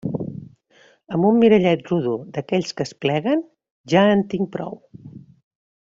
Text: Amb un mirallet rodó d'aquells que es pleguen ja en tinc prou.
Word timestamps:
Amb 1.17 1.27
un 1.31 1.37
mirallet 1.43 1.85
rodó 1.91 2.15
d'aquells 2.37 2.73
que 2.79 2.87
es 2.89 2.95
pleguen 3.05 3.47
ja 3.95 4.07
en 4.17 4.25
tinc 4.33 4.55
prou. 4.57 4.85